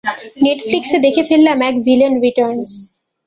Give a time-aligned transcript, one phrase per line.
[0.43, 2.69] নেটফ্লিক্সে দেখে ফেললাম এক ভিলেন রিটার্ন্স।